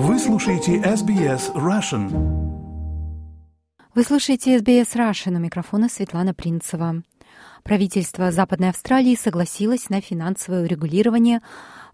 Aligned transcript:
Вы 0.00 0.16
слушаете 0.20 0.76
SBS 0.76 1.52
Russian. 1.54 2.08
Вы 3.96 4.04
слушаете 4.04 4.58
SBS 4.58 4.94
Russian. 4.94 5.34
У 5.34 5.40
микрофона 5.40 5.88
Светлана 5.88 6.34
Принцева. 6.34 7.02
Правительство 7.64 8.30
Западной 8.30 8.68
Австралии 8.68 9.16
согласилось 9.16 9.90
на 9.90 10.00
финансовое 10.00 10.62
урегулирование 10.62 11.40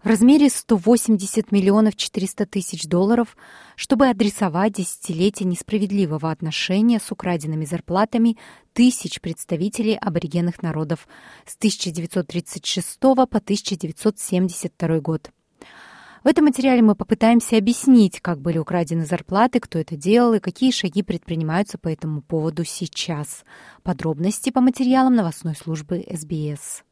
в 0.03 0.07
размере 0.07 0.51
180 0.51 1.51
миллионов 1.51 1.95
400 1.95 2.45
тысяч 2.45 2.83
долларов, 2.83 3.35
чтобы 3.75 4.07
адресовать 4.07 4.73
десятилетие 4.73 5.49
несправедливого 5.49 6.29
отношения 6.29 6.99
с 6.99 7.11
украденными 7.11 7.65
зарплатами 7.65 8.37
тысяч 8.73 9.19
представителей 9.19 9.95
аборигенных 9.95 10.61
народов 10.61 11.07
с 11.47 11.55
1936 11.55 12.99
по 12.99 13.23
1972 13.23 14.99
год. 14.99 15.31
В 16.25 16.27
этом 16.27 16.45
материале 16.45 16.81
мы 16.81 16.95
попытаемся 16.95 17.55
объяснить, 17.55 18.19
как 18.19 18.41
были 18.41 18.57
украдены 18.57 19.05
зарплаты, 19.05 19.59
кто 19.59 19.77
это 19.77 19.95
делал 19.95 20.33
и 20.33 20.39
какие 20.39 20.71
шаги 20.71 21.03
предпринимаются 21.03 21.77
по 21.77 21.87
этому 21.87 22.23
поводу 22.23 22.65
сейчас. 22.65 23.45
Подробности 23.83 24.49
по 24.49 24.59
материалам 24.59 25.13
новостной 25.13 25.53
службы 25.55 26.03
СБС. 26.11 26.83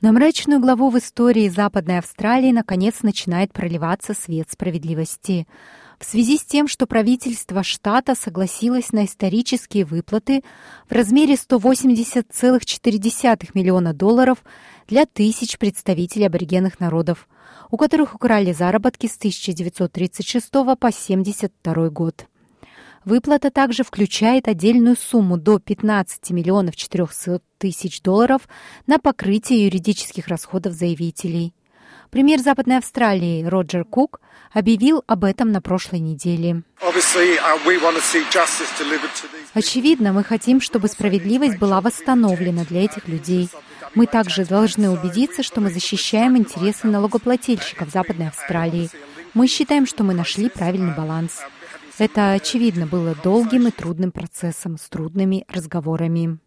На 0.00 0.10
мрачную 0.10 0.58
главу 0.58 0.90
в 0.90 0.98
истории 0.98 1.48
Западной 1.48 1.98
Австралии 1.98 2.50
наконец 2.50 3.04
начинает 3.04 3.52
проливаться 3.52 4.14
свет 4.14 4.50
справедливости. 4.50 5.46
В 5.98 6.04
связи 6.04 6.38
с 6.38 6.44
тем, 6.44 6.68
что 6.68 6.86
правительство 6.86 7.62
штата 7.62 8.14
согласилось 8.14 8.92
на 8.92 9.04
исторические 9.04 9.84
выплаты 9.84 10.42
в 10.88 10.92
размере 10.92 11.34
180,4 11.34 13.50
миллиона 13.54 13.92
долларов 13.94 14.42
для 14.88 15.06
тысяч 15.06 15.58
представителей 15.58 16.26
аборигенных 16.26 16.80
народов, 16.80 17.28
у 17.70 17.76
которых 17.76 18.14
украли 18.14 18.52
заработки 18.52 19.06
с 19.06 19.16
1936 19.16 20.50
по 20.50 20.72
1972 20.72 21.90
год. 21.90 22.26
Выплата 23.04 23.50
также 23.50 23.84
включает 23.84 24.48
отдельную 24.48 24.96
сумму 24.96 25.36
до 25.36 25.58
15 25.58 26.30
миллионов 26.30 26.74
400 26.74 27.42
тысяч 27.58 28.00
долларов 28.00 28.48
на 28.86 28.98
покрытие 28.98 29.66
юридических 29.66 30.28
расходов 30.28 30.72
заявителей. 30.72 31.52
Премьер 32.14 32.38
Западной 32.38 32.78
Австралии 32.78 33.42
Роджер 33.42 33.84
Кук 33.84 34.20
объявил 34.52 35.02
об 35.08 35.24
этом 35.24 35.50
на 35.50 35.60
прошлой 35.60 35.98
неделе. 35.98 36.62
Очевидно, 39.52 40.12
мы 40.12 40.22
хотим, 40.22 40.60
чтобы 40.60 40.86
справедливость 40.86 41.58
была 41.58 41.80
восстановлена 41.80 42.64
для 42.66 42.84
этих 42.84 43.08
людей. 43.08 43.48
Мы 43.96 44.06
также 44.06 44.44
должны 44.44 44.90
убедиться, 44.90 45.42
что 45.42 45.60
мы 45.60 45.72
защищаем 45.72 46.36
интересы 46.36 46.86
налогоплательщиков 46.86 47.90
Западной 47.90 48.28
Австралии. 48.28 48.90
Мы 49.34 49.48
считаем, 49.48 49.84
что 49.84 50.04
мы 50.04 50.14
нашли 50.14 50.48
правильный 50.48 50.94
баланс. 50.94 51.40
Это, 51.98 52.30
очевидно, 52.30 52.86
было 52.86 53.16
долгим 53.24 53.66
и 53.66 53.72
трудным 53.72 54.12
процессом 54.12 54.78
с 54.78 54.88
трудными 54.88 55.44
разговорами. 55.48 56.38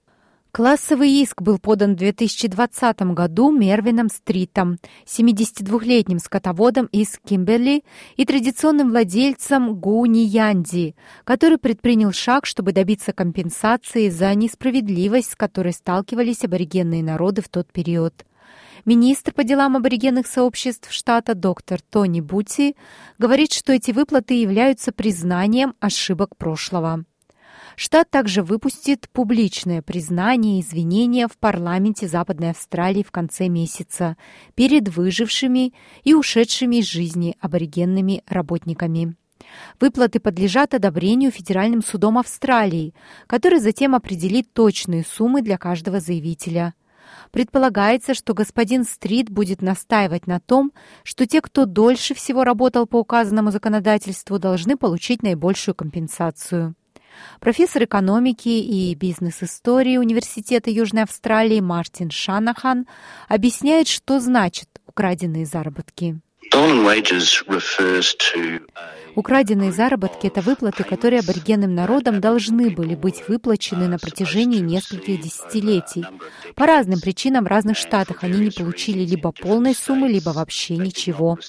Классовый 0.58 1.11
иск 1.22 1.44
был 1.44 1.59
подан 1.59 1.94
в 1.94 1.97
2020 1.97 3.13
году 3.13 3.52
Мервином 3.52 4.09
Стритом, 4.09 4.80
72-летним 5.05 6.17
скотоводом 6.17 6.88
из 6.88 7.19
Кимберли 7.23 7.83
и 8.16 8.25
традиционным 8.25 8.89
владельцем 8.89 9.75
Гуни 9.75 10.25
Янди, 10.25 10.95
который 11.25 11.59
предпринял 11.59 12.11
шаг, 12.11 12.47
чтобы 12.47 12.72
добиться 12.72 13.14
компенсации 13.14 14.09
за 14.09 14.33
несправедливость, 14.33 15.33
с 15.33 15.36
которой 15.36 15.73
сталкивались 15.73 16.44
аборигенные 16.44 17.03
народы 17.03 17.44
в 17.44 17.49
тот 17.49 17.71
период. 17.71 18.25
Министр 18.83 19.33
по 19.33 19.44
делам 19.44 19.77
аборигенных 19.77 20.25
сообществ 20.25 20.92
штата 20.92 21.36
доктор 21.36 21.81
Тони 21.88 22.19
Бути 22.19 22.75
говорит, 23.19 23.53
что 23.53 23.73
эти 23.73 23.92
выплаты 23.92 24.33
являются 24.33 24.92
признанием 24.92 25.75
ошибок 25.80 26.36
прошлого. 26.36 27.05
Штат 27.80 28.09
также 28.09 28.42
выпустит 28.42 29.08
публичное 29.14 29.83
признание 29.83 30.58
и 30.58 30.61
извинения 30.61 31.27
в 31.27 31.38
парламенте 31.38 32.08
Западной 32.08 32.49
Австралии 32.49 33.04
в 33.04 33.11
конце 33.11 33.49
месяца 33.49 34.17
перед 34.55 34.89
выжившими 34.89 35.76
и 36.04 36.15
ушедшими 36.15 36.77
из 36.77 36.86
жизни 36.86 37.38
аборигенными 37.39 38.23
работниками. 38.26 39.15
Выплаты 39.80 40.20
подлежат 40.20 40.73
одобрению 40.73 41.30
Федеральным 41.30 41.83
судом 41.83 42.17
Австралии, 42.17 42.95
который 43.27 43.60
затем 43.60 43.94
определит 43.94 44.52
точные 44.54 45.05
суммы 45.05 45.44
для 45.44 45.59
каждого 45.59 45.99
заявителя. 45.99 46.73
Предполагается, 47.30 48.15
что 48.15 48.33
господин 48.33 48.86
Стрит 48.86 49.30
будет 49.30 49.61
настаивать 49.61 50.26
на 50.26 50.39
том, 50.39 50.71
что 51.04 51.27
те, 51.27 51.42
кто 51.42 51.65
дольше 51.65 52.15
всего 52.15 52.44
работал 52.44 52.88
по 52.88 52.98
указанному 52.98 53.52
законодательству, 53.52 54.39
должны 54.39 54.77
получить 54.77 55.21
наибольшую 55.21 55.76
компенсацию. 55.76 56.73
Профессор 57.39 57.83
экономики 57.83 58.50
и 58.50 58.95
бизнес-истории 58.95 59.98
Университета 59.98 60.70
Южной 60.70 61.04
Австралии 61.04 61.60
Мартин 61.60 62.11
Шанахан 62.11 62.88
объясняет, 63.28 63.88
что 63.88 64.20
значит 64.20 64.70
украденные 64.86 65.45
заработки. 65.45 66.20
Украденные 69.17 69.72
заработки– 69.72 70.28
это 70.28 70.42
выплаты, 70.42 70.83
которые 70.83 71.22
аборигенным 71.22 71.73
народам 71.73 72.22
должны 72.22 72.70
были 72.70 72.94
быть 72.94 73.28
выплачены 73.28 73.88
на 73.88 73.98
протяжении 73.98 74.60
нескольких 74.60 75.20
десятилетий. 75.20 76.05
По 76.54 76.67
разным 76.67 77.00
причинам 77.00 77.45
в 77.45 77.48
разных 77.48 77.77
штатах 77.77 78.23
они 78.23 78.38
не 78.38 78.52
получили 78.52 79.04
либо 79.04 79.32
полной 79.32 79.73
суммы, 79.73 80.08
либо 80.08 80.30
вообще 80.30 80.77
ничего. 80.77 81.39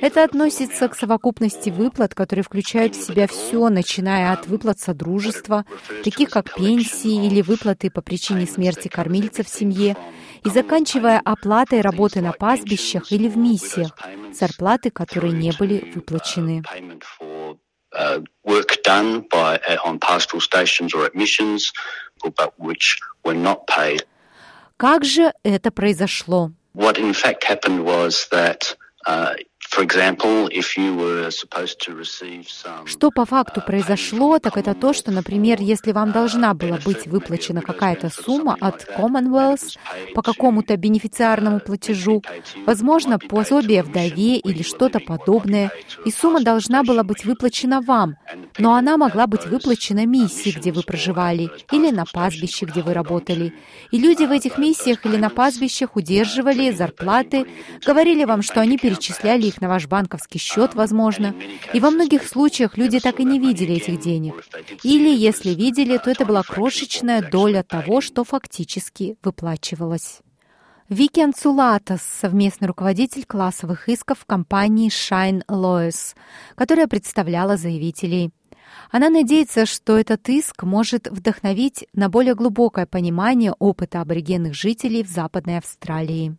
Это 0.00 0.22
относится 0.22 0.86
к 0.86 0.94
совокупности 0.94 1.70
выплат, 1.70 2.14
которые 2.14 2.44
включают 2.44 2.94
в 2.94 3.04
себя 3.04 3.26
все, 3.26 3.68
начиная 3.68 4.32
от 4.32 4.46
выплат 4.46 4.78
содружества, 4.78 5.64
таких 6.04 6.30
как 6.30 6.54
пенсии 6.54 7.26
или 7.26 7.42
выплаты 7.42 7.90
по 7.90 8.00
причине 8.00 8.46
смерти 8.46 8.86
кормильца 8.86 9.42
в 9.42 9.48
семье, 9.48 9.96
и 10.44 10.48
заканчивая 10.48 11.20
оплатой 11.24 11.80
работы 11.80 12.20
на 12.20 12.32
пастбищах 12.32 13.12
или 13.12 13.28
в 13.28 13.36
миссиях, 13.36 13.96
зарплаты, 14.32 14.90
которые 14.90 15.32
не 15.32 15.52
были 15.58 15.92
выплачены. 15.94 16.62
Как 24.77 25.03
же 25.03 25.33
это 25.43 25.71
произошло? 25.71 26.51
What 26.73 26.99
in 26.99 27.13
fact 27.13 27.43
happened 27.43 27.83
was 27.83 28.27
that 28.31 28.75
uh, 29.07 29.33
что 32.84 33.10
по 33.10 33.24
факту 33.24 33.60
uh, 33.60 33.66
произошло, 33.66 34.38
так 34.38 34.58
это 34.58 34.74
то, 34.74 34.92
что, 34.92 35.10
например, 35.10 35.62
если 35.62 35.92
вам 35.92 36.12
должна 36.12 36.52
была 36.52 36.78
быть 36.84 37.06
выплачена 37.06 37.62
какая-то 37.62 38.10
сумма 38.10 38.54
от 38.60 38.86
Commonwealth 38.98 39.78
по 40.14 40.20
какому-то 40.20 40.76
бенефициарному 40.76 41.58
платежу, 41.60 42.22
возможно, 42.66 43.18
пособие 43.18 43.82
вдове 43.82 44.36
или 44.36 44.62
что-то 44.62 45.00
подобное, 45.00 45.70
и 46.04 46.10
сумма 46.10 46.42
должна 46.42 46.82
была 46.82 47.02
быть 47.02 47.24
выплачена 47.24 47.80
вам, 47.80 48.16
но 48.58 48.74
она 48.74 48.98
могла 48.98 49.26
быть 49.26 49.46
выплачена 49.46 50.04
миссии, 50.04 50.50
где 50.50 50.70
вы 50.70 50.82
проживали, 50.82 51.50
или 51.70 51.90
на 51.90 52.04
пастбище, 52.04 52.66
где 52.66 52.82
вы 52.82 52.92
работали. 52.92 53.54
И 53.90 53.98
люди 53.98 54.24
в 54.24 54.32
этих 54.32 54.58
миссиях 54.58 55.06
или 55.06 55.16
на 55.16 55.30
пастбищах 55.30 55.96
удерживали 55.96 56.70
зарплаты, 56.72 57.46
говорили 57.86 58.24
вам, 58.24 58.42
что 58.42 58.60
они 58.60 58.76
перечисляли 58.76 59.46
их 59.46 59.61
на 59.62 59.68
ваш 59.68 59.86
банковский 59.86 60.38
счет, 60.38 60.74
возможно. 60.74 61.34
И 61.72 61.80
во 61.80 61.90
многих 61.90 62.26
случаях 62.26 62.76
люди 62.76 63.00
так 63.00 63.20
и 63.20 63.24
не 63.24 63.38
видели 63.38 63.76
этих 63.76 64.00
денег. 64.00 64.44
Или, 64.82 65.08
если 65.08 65.50
видели, 65.50 65.96
то 65.96 66.10
это 66.10 66.26
была 66.26 66.42
крошечная 66.42 67.22
доля 67.22 67.62
того, 67.62 68.02
что 68.02 68.24
фактически 68.24 69.16
выплачивалось. 69.22 70.20
Вики 70.88 71.20
Анцулатас, 71.20 72.02
совместный 72.02 72.68
руководитель 72.68 73.24
классовых 73.24 73.88
исков 73.88 74.26
компании 74.26 74.90
Shine 74.90 75.42
Lawyers, 75.48 76.14
которая 76.54 76.86
представляла 76.86 77.56
заявителей. 77.56 78.30
Она 78.90 79.08
надеется, 79.08 79.64
что 79.64 79.98
этот 79.98 80.28
иск 80.28 80.64
может 80.64 81.06
вдохновить 81.06 81.86
на 81.94 82.08
более 82.08 82.34
глубокое 82.34 82.84
понимание 82.84 83.54
опыта 83.58 84.00
аборигенных 84.00 84.54
жителей 84.54 85.02
в 85.02 85.08
Западной 85.08 85.58
Австралии. 85.58 86.36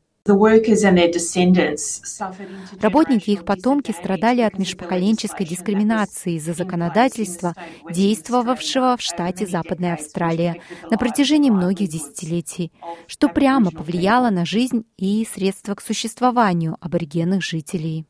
Работники 2.81 3.29
и 3.29 3.33
их 3.33 3.43
потомки 3.43 3.91
страдали 3.91 4.39
от 4.39 4.57
межпоколенческой 4.57 5.45
дискриминации 5.45 6.35
из-за 6.35 6.53
законодательства, 6.53 7.53
действовавшего 7.91 8.95
в 8.95 9.01
штате 9.01 9.45
Западная 9.45 9.95
Австралия 9.95 10.61
на 10.89 10.97
протяжении 10.97 11.49
многих 11.49 11.89
десятилетий, 11.89 12.71
что 13.05 13.27
прямо 13.27 13.69
повлияло 13.71 14.29
на 14.29 14.45
жизнь 14.45 14.85
и 14.95 15.27
средства 15.29 15.75
к 15.75 15.81
существованию 15.81 16.77
аборигенных 16.79 17.43
жителей. 17.43 18.05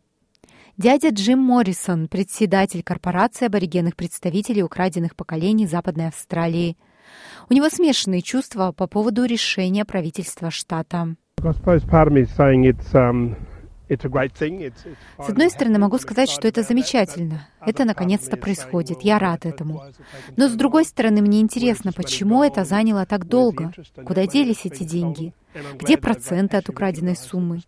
Дядя 0.77 1.09
Джим 1.09 1.39
Моррисон, 1.39 2.07
председатель 2.07 2.83
корпорации 2.83 3.47
аборигенных 3.47 3.95
представителей 3.95 4.61
украденных 4.61 5.15
поколений 5.15 5.65
Западной 5.65 6.09
Австралии. 6.09 6.77
У 7.49 7.55
него 7.55 7.69
смешанные 7.69 8.21
чувства 8.21 8.71
по 8.71 8.85
поводу 8.85 9.25
решения 9.25 9.83
правительства 9.83 10.51
штата. 10.51 11.15
С 15.19 15.29
одной 15.29 15.49
стороны, 15.49 15.77
могу 15.77 15.97
сказать, 15.97 16.29
что 16.29 16.47
это 16.47 16.63
замечательно. 16.63 17.49
Это 17.59 17.83
наконец-то 17.83 18.37
происходит. 18.37 19.01
Я 19.01 19.19
рад 19.19 19.45
этому. 19.45 19.83
Но 20.37 20.47
с 20.47 20.53
другой 20.53 20.85
стороны, 20.85 21.21
мне 21.21 21.41
интересно, 21.41 21.91
почему 21.91 22.43
это 22.43 22.63
заняло 22.63 23.05
так 23.05 23.27
долго? 23.27 23.73
Куда 24.05 24.25
делись 24.25 24.61
эти 24.63 24.83
деньги? 24.83 25.33
Где 25.77 25.97
проценты 25.97 26.55
от 26.55 26.69
украденной 26.69 27.17
суммы? 27.17 27.61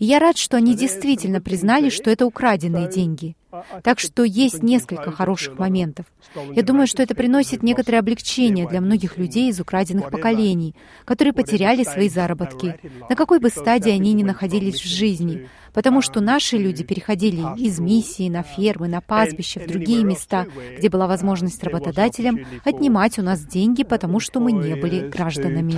И 0.00 0.04
я 0.04 0.18
рад, 0.18 0.36
что 0.36 0.56
они 0.56 0.74
действительно 0.74 1.40
признали, 1.40 1.90
что 1.90 2.10
это 2.10 2.26
украденные 2.26 2.88
деньги. 2.88 3.36
Так 3.82 3.98
что 3.98 4.24
есть 4.24 4.62
несколько 4.62 5.10
хороших 5.10 5.58
моментов. 5.58 6.06
Я 6.54 6.62
думаю, 6.62 6.86
что 6.86 7.02
это 7.02 7.14
приносит 7.14 7.62
некоторое 7.62 7.98
облегчение 7.98 8.66
для 8.66 8.80
многих 8.80 9.18
людей 9.18 9.50
из 9.50 9.60
украденных 9.60 10.10
поколений, 10.10 10.74
которые 11.04 11.32
потеряли 11.32 11.84
свои 11.84 12.08
заработки, 12.08 12.78
на 13.08 13.16
какой 13.16 13.38
бы 13.40 13.50
стадии 13.50 13.90
они 13.90 14.12
ни 14.12 14.22
находились 14.22 14.80
в 14.80 14.86
жизни, 14.86 15.48
потому 15.72 16.00
что 16.02 16.20
наши 16.20 16.56
люди 16.56 16.84
переходили 16.84 17.42
из 17.58 17.78
миссии 17.78 18.28
на 18.28 18.42
фермы, 18.42 18.88
на 18.88 19.00
пастбища, 19.00 19.60
в 19.60 19.66
другие 19.66 20.04
места, 20.04 20.46
где 20.78 20.88
была 20.88 21.06
возможность 21.06 21.62
работодателям 21.62 22.40
отнимать 22.64 23.18
у 23.18 23.22
нас 23.22 23.44
деньги, 23.44 23.82
потому 23.82 24.20
что 24.20 24.40
мы 24.40 24.52
не 24.52 24.74
были 24.76 25.08
гражданами. 25.08 25.72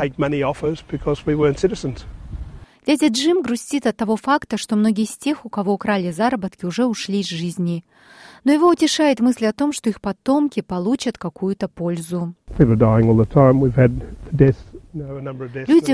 Дядя 2.87 3.09
Джим 3.09 3.41
грустит 3.41 3.87
от 3.87 3.97
того 3.97 4.17
факта, 4.17 4.59
что 4.59 4.77
многие 4.77 5.05
из 5.05 5.17
тех, 5.17 5.47
у 5.47 5.49
кого 5.49 5.73
украли 5.73 6.11
заработки, 6.11 6.67
уже 6.67 6.85
ушли 6.85 7.21
из 7.21 7.29
жизни. 7.29 7.83
Но 8.45 8.53
его 8.53 8.69
утешает 8.69 9.21
мысль 9.21 9.47
о 9.47 9.55
том, 9.55 9.73
что 9.73 9.89
их 9.89 10.03
потомки 10.03 10.61
получат 10.61 11.17
какую-то 11.17 11.69
пользу. 11.69 12.35
Люди 12.59 12.75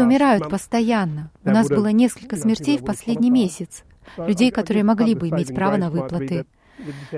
умирают 0.01 0.51
постоянно. 0.51 1.31
У 1.45 1.51
нас 1.51 1.69
было 1.69 1.93
несколько 1.93 2.35
смертей 2.37 2.77
в 2.77 2.85
последний 2.85 3.31
месяц. 3.31 3.85
Людей, 4.17 4.51
которые 4.51 4.83
могли 4.83 5.15
бы 5.15 5.29
иметь 5.29 5.55
право 5.55 5.77
на 5.77 5.91
выплаты. 5.91 6.45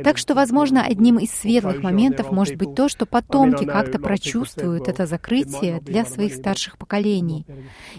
Так 0.05 0.19
что, 0.19 0.35
возможно, 0.35 0.85
одним 0.85 1.19
из 1.19 1.31
светлых 1.31 1.82
моментов 1.82 2.32
может 2.32 2.56
быть 2.56 2.75
то, 2.75 2.88
что 2.88 3.06
потомки 3.06 3.64
как-то 3.64 3.99
прочувствуют 3.99 4.88
это 4.88 5.06
закрытие 5.06 5.81
для 5.81 6.05
своих 6.05 6.35
старших 6.35 6.79
поколений. 6.79 7.47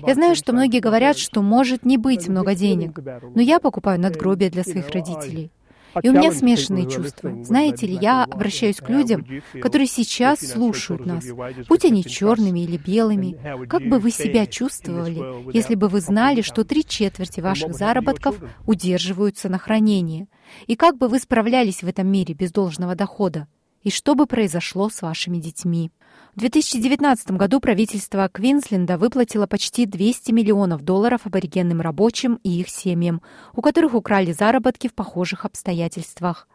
Я 0.05 0.13
знаю, 0.15 0.35
что 0.35 0.53
многие 0.53 0.79
говорят, 0.79 1.17
что 1.17 1.41
может 1.41 1.85
не 1.85 1.97
быть 1.97 2.27
много 2.27 2.55
денег, 2.55 2.99
но 3.35 3.41
я 3.41 3.59
покупаю 3.59 3.99
надгробия 3.99 4.49
для 4.49 4.63
своих 4.63 4.89
родителей. 4.89 5.51
И 6.01 6.09
у 6.09 6.13
меня 6.13 6.31
смешанные 6.31 6.89
чувства. 6.89 7.43
Знаете 7.43 7.87
ли, 7.87 7.97
я 8.01 8.23
обращаюсь 8.23 8.77
к 8.77 8.89
людям, 8.89 9.25
которые 9.61 9.87
сейчас 9.87 10.39
слушают 10.39 11.05
нас, 11.05 11.25
будь 11.67 11.85
они 11.85 12.03
черными 12.03 12.61
или 12.61 12.77
белыми. 12.77 13.37
Как 13.67 13.83
бы 13.83 13.99
вы 13.99 14.11
себя 14.11 14.45
чувствовали, 14.45 15.53
если 15.53 15.75
бы 15.75 15.87
вы 15.87 16.01
знали, 16.01 16.41
что 16.41 16.63
три 16.63 16.85
четверти 16.85 17.39
ваших 17.39 17.73
заработков 17.73 18.37
удерживаются 18.65 19.49
на 19.49 19.57
хранении? 19.57 20.27
И 20.67 20.75
как 20.75 20.97
бы 20.97 21.07
вы 21.07 21.19
справлялись 21.19 21.83
в 21.83 21.87
этом 21.87 22.07
мире 22.07 22.33
без 22.33 22.51
должного 22.51 22.95
дохода? 22.95 23.47
И 23.83 23.89
что 23.89 24.15
бы 24.15 24.25
произошло 24.25 24.89
с 24.89 25.01
вашими 25.01 25.37
детьми? 25.37 25.91
В 26.35 26.39
2019 26.39 27.31
году 27.31 27.59
правительство 27.59 28.29
Квинсленда 28.31 28.97
выплатило 28.97 29.45
почти 29.45 29.85
200 29.85 30.31
миллионов 30.31 30.81
долларов 30.81 31.21
аборигенным 31.25 31.81
рабочим 31.81 32.39
и 32.43 32.61
их 32.61 32.69
семьям, 32.69 33.21
у 33.53 33.61
которых 33.61 33.93
украли 33.93 34.31
заработки 34.31 34.87
в 34.87 34.95
похожих 34.95 35.45
обстоятельствах. 35.45 36.47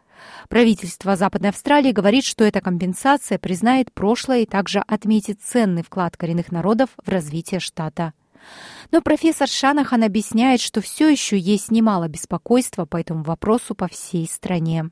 Правительство 0.49 1.15
Западной 1.15 1.49
Австралии 1.49 1.91
говорит, 1.91 2.25
что 2.25 2.43
эта 2.43 2.61
компенсация 2.61 3.37
признает 3.37 3.93
прошлое 3.93 4.39
и 4.39 4.45
также 4.45 4.79
отметит 4.79 5.39
ценный 5.41 5.83
вклад 5.83 6.17
коренных 6.17 6.51
народов 6.51 6.89
в 6.97 7.07
развитие 7.07 7.59
штата. 7.59 8.13
Но 8.91 9.01
профессор 9.01 9.47
Шанахан 9.47 10.03
объясняет, 10.03 10.61
что 10.61 10.81
все 10.81 11.07
еще 11.07 11.37
есть 11.37 11.71
немало 11.71 12.07
беспокойства 12.07 12.85
по 12.85 12.97
этому 12.97 13.23
вопросу 13.23 13.75
по 13.75 13.87
всей 13.87 14.27
стране. 14.27 14.89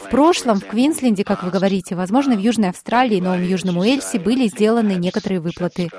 В 0.00 0.10
прошлом 0.10 0.60
в 0.60 0.66
Квинсленде, 0.66 1.24
как 1.24 1.42
вы 1.42 1.50
говорите, 1.50 1.94
возможно, 1.94 2.34
в 2.34 2.40
Южной 2.40 2.70
Австралии 2.70 3.18
и 3.18 3.20
Новом 3.20 3.42
Южном 3.44 3.78
Уэльсе 3.78 4.18
были 4.18 4.46
сделаны 4.48 4.92
некоторые 4.92 5.40
выплаты. 5.40 5.90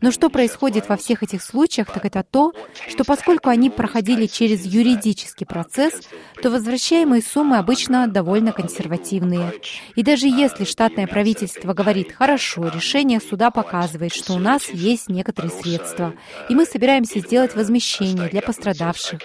Но 0.00 0.10
что 0.10 0.30
происходит 0.30 0.88
во 0.88 0.96
всех 0.96 1.22
этих 1.22 1.42
случаях, 1.42 1.92
так 1.92 2.04
это 2.06 2.24
то, 2.28 2.52
что 2.88 3.04
поскольку 3.04 3.50
они 3.50 3.68
проходили 3.68 4.26
через 4.26 4.64
юридический 4.64 5.46
процесс, 5.46 5.92
то 6.42 6.50
возвращаемые 6.50 7.22
суммы 7.22 7.58
обычно 7.58 8.08
довольно 8.08 8.52
консервативные. 8.52 9.52
И 9.96 10.02
даже 10.02 10.26
если 10.26 10.64
штатное 10.64 11.06
правительство 11.06 11.74
говорит, 11.74 12.12
хорошо, 12.12 12.68
решение 12.68 13.20
суда 13.20 13.50
показывает, 13.50 14.14
что 14.14 14.32
у 14.32 14.38
нас 14.38 14.70
есть 14.70 15.08
некоторые 15.10 15.50
средства, 15.50 16.14
и 16.48 16.54
мы 16.54 16.64
собираемся 16.64 17.20
сделать 17.20 17.54
возмещение 17.54 18.28
для 18.28 18.40
пострадавших, 18.40 19.20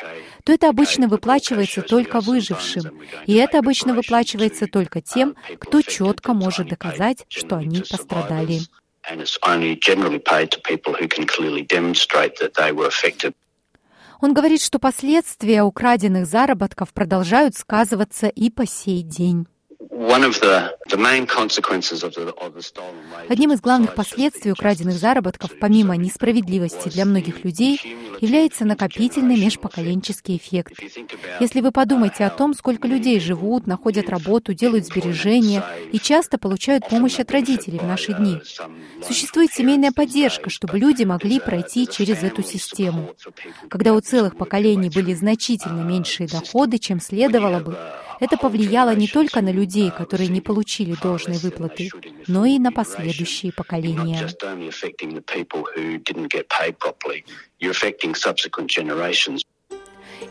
то 0.45 0.53
это 0.53 0.69
обычно 0.69 1.07
выплачивается 1.07 1.81
только 1.81 2.21
выжившим. 2.21 3.01
И 3.25 3.33
это 3.33 3.57
обычно 3.57 3.95
выплачивается 3.95 4.67
только 4.67 5.01
тем, 5.01 5.35
кто 5.59 5.81
четко 5.81 6.33
может 6.33 6.69
доказать, 6.69 7.25
что 7.29 7.57
они 7.57 7.81
пострадали. 7.81 8.59
Он 14.21 14.33
говорит, 14.33 14.61
что 14.61 14.77
последствия 14.77 15.63
украденных 15.63 16.27
заработков 16.27 16.93
продолжают 16.93 17.55
сказываться 17.55 18.27
и 18.27 18.51
по 18.51 18.67
сей 18.67 19.01
день. 19.01 19.47
Одним 23.27 23.51
из 23.51 23.61
главных 23.61 23.95
последствий 23.95 24.51
украденных 24.51 24.97
заработков, 24.97 25.51
помимо 25.59 25.97
несправедливости 25.97 26.89
для 26.89 27.05
многих 27.05 27.43
людей, 27.43 27.81
является 28.21 28.65
накопительный 28.65 29.37
межпоколенческий 29.37 30.37
эффект. 30.37 30.73
Если 31.39 31.59
вы 31.59 31.71
подумаете 31.71 32.25
о 32.25 32.29
том, 32.29 32.53
сколько 32.53 32.87
людей 32.87 33.19
живут, 33.19 33.65
находят 33.65 34.09
работу, 34.09 34.53
делают 34.53 34.85
сбережения 34.85 35.63
и 35.91 35.99
часто 35.99 36.37
получают 36.37 36.87
помощь 36.87 37.19
от 37.19 37.31
родителей 37.31 37.79
в 37.79 37.83
наши 37.85 38.13
дни, 38.13 38.39
существует 39.05 39.51
семейная 39.53 39.91
поддержка, 39.91 40.49
чтобы 40.51 40.77
люди 40.77 41.03
могли 41.03 41.39
пройти 41.39 41.87
через 41.87 42.21
эту 42.21 42.43
систему. 42.43 43.09
Когда 43.69 43.93
у 43.93 43.99
целых 44.01 44.37
поколений 44.37 44.89
были 44.89 45.13
значительно 45.13 45.81
меньшие 45.81 46.27
доходы, 46.27 46.77
чем 46.77 46.99
следовало 46.99 47.59
бы, 47.59 47.77
это 48.19 48.37
повлияло 48.37 48.95
не 48.95 49.07
только 49.07 49.41
на 49.41 49.49
людей, 49.49 49.91
которые 49.97 50.29
не 50.29 50.41
получили 50.41 50.95
должной 51.01 51.37
выплаты, 51.37 51.89
но 52.27 52.45
и 52.45 52.59
на 52.59 52.71
последующие 52.71 53.51
поколения. 53.51 54.27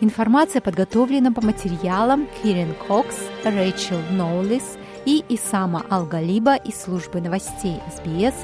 Информация 0.01 0.61
подготовлена 0.61 1.33
по 1.33 1.41
материалам 1.41 2.29
Кирен 2.43 2.75
Кокс, 2.87 3.17
Рэйчел 3.45 4.01
Ноулис 4.11 4.77
и 5.05 5.25
Исама 5.29 5.85
Алгалиба 5.91 6.57
из 6.57 6.81
службы 6.81 7.21
новостей 7.21 7.77
СБС. 7.95 8.35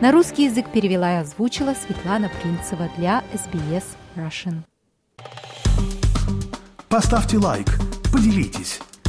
На 0.00 0.12
русский 0.12 0.44
язык 0.44 0.70
перевела 0.72 1.14
и 1.14 1.20
озвучила 1.20 1.74
Светлана 1.74 2.30
Принцева 2.40 2.90
для 2.96 3.24
SBS 3.32 3.84
Russian. 4.16 4.62
Поставьте 6.88 7.38
лайк, 7.38 7.68
поделитесь, 8.12 8.80